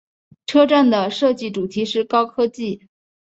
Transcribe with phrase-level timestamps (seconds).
[0.47, 2.87] 车站的设计主题是高科技。